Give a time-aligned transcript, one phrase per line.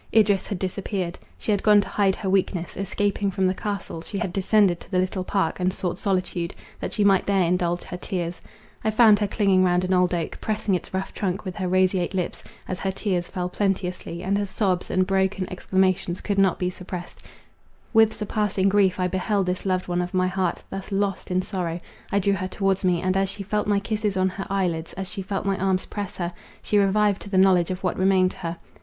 [0.15, 1.19] Idris had disappeared.
[1.37, 4.89] She had gone to hide her weakness; escaping from the castle, she had descended to
[4.89, 8.41] the little park, and sought solitude, that she might there indulge her tears;
[8.83, 12.15] I found her clinging round an old oak, pressing its rough trunk with her roseate
[12.15, 16.71] lips, as her tears fell plenteously, and her sobs and broken exclamations could not be
[16.71, 17.21] suppressed;
[17.93, 21.77] with surpassing grief I beheld this loved one of my heart thus lost in sorrow!
[22.11, 25.07] I drew her towards me; and, as she felt my kisses on her eyelids, as
[25.07, 26.33] she felt my arms press her,
[26.63, 28.57] she revived to the knowledge of what remained to her.